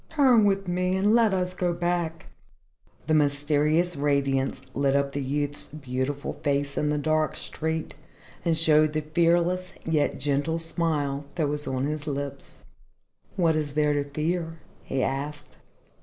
[0.09, 2.25] Turn with me and let us go back."
[3.05, 7.93] The mysterious radiance lit up the youth's beautiful face in the dark street
[8.43, 12.63] and showed the fearless yet gentle smile that was on his lips.
[13.35, 15.57] "What is there to fear?" he asked.